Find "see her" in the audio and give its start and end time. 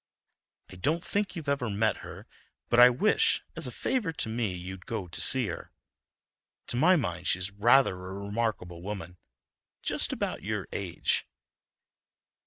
5.21-5.71